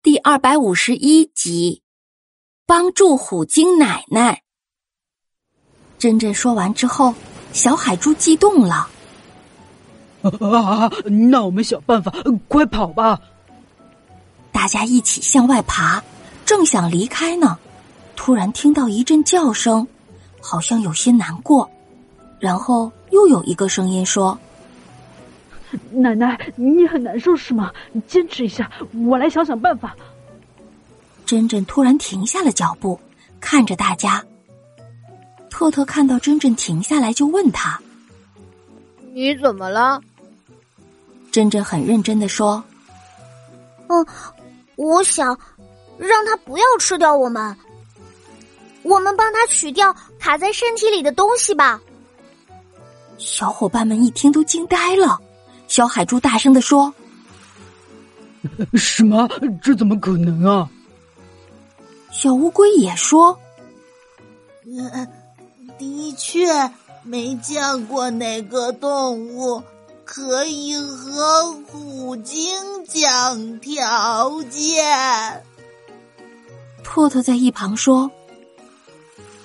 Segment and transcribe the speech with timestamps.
[0.00, 1.82] 第二百五十一集，
[2.64, 4.42] 帮助虎鲸奶奶。
[5.98, 7.12] 珍珍说完之后，
[7.52, 8.88] 小海猪激动了。
[10.22, 10.88] 啊！
[11.30, 12.14] 那我们想办法，
[12.46, 13.20] 快跑吧！
[14.52, 16.00] 大家一起向外爬，
[16.46, 17.58] 正想离开呢，
[18.14, 19.84] 突然听到一阵叫声，
[20.40, 21.68] 好像有些难过。
[22.38, 24.38] 然后又有一个声音说。
[25.90, 27.72] 奶奶，你很难受是吗？
[27.92, 28.70] 你坚持一下，
[29.06, 29.94] 我来想想办法。
[31.26, 32.98] 珍珍突然停下了脚步，
[33.40, 34.24] 看着大家。
[35.50, 37.80] 特特看到珍珍停下来，就问他
[39.12, 40.00] ：“你怎么了？”
[41.30, 42.62] 珍珍很认真的说
[43.88, 44.06] ：“嗯，
[44.76, 45.38] 我想
[45.98, 47.56] 让他不要吃掉我们，
[48.82, 51.80] 我们帮他取掉卡在身体里的东西吧。”
[53.18, 55.20] 小伙伴们一听都惊呆了。
[55.68, 56.92] 小海猪大声的说
[58.74, 59.28] ：“什么？
[59.62, 60.68] 这怎么可能啊？”
[62.10, 63.38] 小乌龟也说
[65.78, 66.48] ：“的确
[67.04, 69.62] 没见过哪个动物
[70.04, 72.50] 可以和虎鲸
[72.86, 75.44] 讲条件。”
[76.82, 78.10] 特特在一旁说：“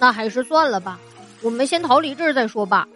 [0.00, 0.98] 那还是算了吧，
[1.42, 2.88] 我们先逃离这儿再说吧。”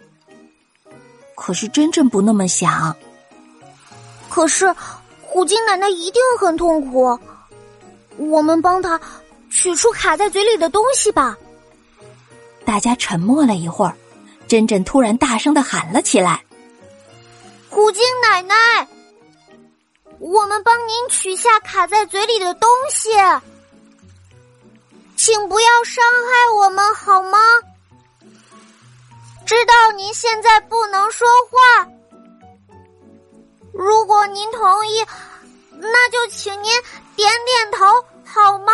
[1.37, 2.95] 可是真正不那么想。
[4.31, 4.73] 可是，
[5.21, 7.19] 虎鲸奶奶一定很痛苦。
[8.17, 8.99] 我们帮她
[9.49, 11.37] 取出卡在嘴里的东西吧。
[12.63, 13.93] 大家沉默了一会儿，
[14.47, 16.41] 珍珍突然大声的喊了起来
[17.69, 18.87] ：“虎鲸奶奶，
[20.19, 23.09] 我们帮您取下卡在嘴里的东西，
[25.17, 27.37] 请不要伤害我们好吗？
[29.45, 31.85] 知道您现在不能说话。”
[33.73, 35.05] 如果您同意，
[35.79, 36.71] 那就请您
[37.15, 37.85] 点点头
[38.25, 38.73] 好吗？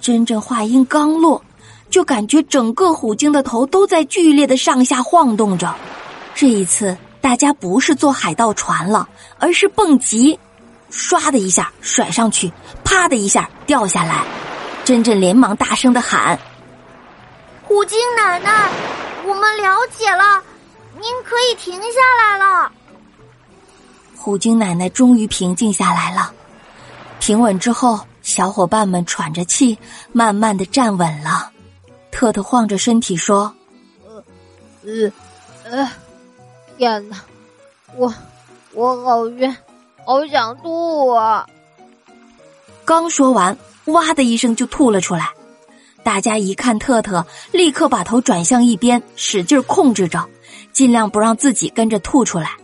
[0.00, 1.42] 真正话音刚落，
[1.90, 5.74] 就感觉整个虎鲸的头都在剧烈的上下晃动着。
[6.34, 9.08] 这一次，大家不是坐海盗船了，
[9.38, 10.38] 而是蹦极，
[10.90, 12.50] 唰的一下甩上去，
[12.84, 14.24] 啪的一下掉下来。
[14.84, 16.38] 真正连忙大声的喊
[17.62, 18.70] ：“虎鲸奶奶，
[19.26, 20.42] 我们了解了，
[20.98, 22.72] 您可以停下来了。”
[24.18, 26.32] 虎鲸奶奶终于平静下来了。
[27.20, 29.78] 平稳之后，小伙伴们喘着气，
[30.12, 31.50] 慢慢的站稳了。
[32.10, 33.54] 特特晃着身体说
[34.84, 35.12] ：“呃，
[35.64, 35.90] 呃，
[36.76, 37.22] 天哪，
[37.96, 38.12] 我
[38.74, 39.56] 我好晕，
[40.04, 41.46] 好想吐啊！”
[42.84, 45.30] 刚说完，哇的一声就吐了出来。
[46.02, 50.26] 大家一看特特，立刻把头转向一边，使劲控制着，
[50.72, 52.56] 尽量不让自己跟着吐出来。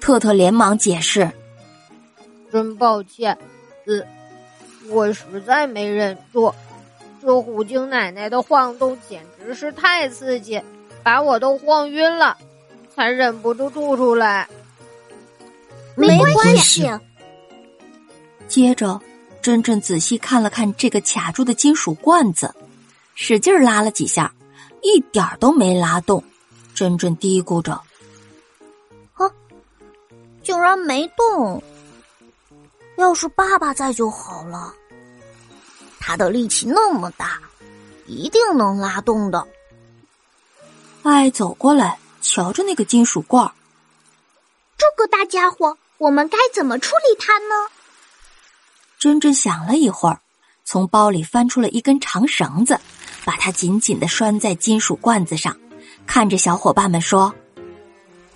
[0.00, 1.30] 特特连忙解释
[2.50, 3.36] ：“真抱歉，
[3.86, 4.02] 呃，
[4.88, 6.52] 我实在没忍住，
[7.20, 10.60] 这虎鲸奶奶的晃动简直是太刺激，
[11.02, 12.36] 把我都晃晕了，
[12.94, 14.48] 才忍不住吐出来。
[15.94, 16.90] 没关系。”
[18.48, 19.00] 接着，
[19.40, 22.52] 珍珍仔细看了看这个卡住的金属罐子，
[23.14, 24.34] 使劲拉了几下，
[24.82, 26.24] 一点都没拉动。
[26.74, 27.80] 珍珍嘀咕着。
[30.42, 31.62] 竟然没动！
[32.96, 34.74] 要是爸爸在就好了。
[35.98, 37.40] 他的力气那么大，
[38.06, 39.46] 一定能拉动的。
[41.02, 43.52] 爱走过来，瞧着那个金属罐儿。
[44.76, 47.70] 这个大家伙，我们该怎么处理它呢？
[48.98, 50.20] 珍珍想了一会儿，
[50.64, 52.78] 从包里翻出了一根长绳子，
[53.24, 55.56] 把它紧紧的拴在金属罐子上，
[56.06, 57.34] 看着小伙伴们说：“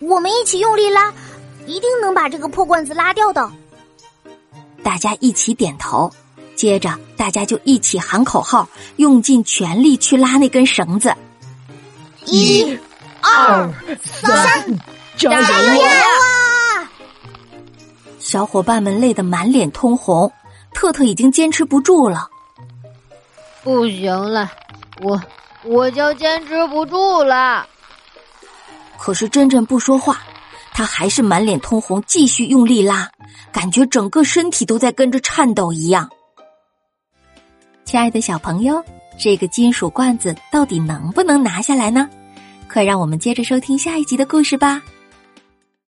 [0.01, 1.13] 我们一起用力拉。”
[1.67, 3.51] 一定能把这个破罐子拉掉的。
[4.83, 6.13] 大家一起点头，
[6.55, 11.15] 接着大家就一起喊口号，用尽全力去拉那根绳子。
[12.27, 12.79] 一、
[13.23, 14.79] 二、三，
[15.17, 16.91] 加油啊！
[18.19, 20.33] 小伙伴们累得满脸通红，
[20.75, 22.29] 特特已经坚持不住了。
[23.63, 24.51] 不行了，
[25.03, 25.21] 我
[25.65, 27.67] 我就坚持不住了。
[28.99, 30.21] 可是真正不说话。
[30.75, 33.09] 他还是满脸通红，继续用力拉，
[33.53, 36.11] 感觉整个身体都在跟着颤抖一样。
[37.85, 38.85] 亲爱的小朋友，
[39.17, 42.11] 这个金属罐子到底能不能拿下来呢？
[42.69, 44.83] 快让我们接着收听下一集的故事吧。